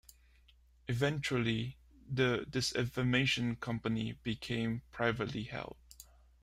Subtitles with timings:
[0.87, 1.77] Eventually,
[2.11, 5.77] the Disinformation Company became privately held.